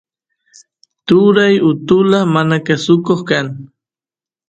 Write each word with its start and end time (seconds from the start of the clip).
turay 1.07 1.55
utula 1.69 2.19
manakusuko 2.33 3.13
kan 3.27 3.47